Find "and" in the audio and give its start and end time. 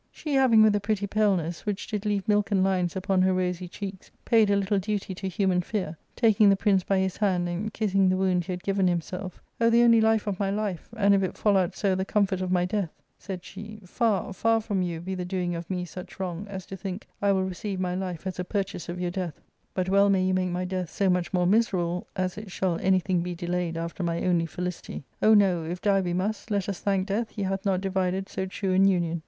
7.47-7.71, 10.97-11.13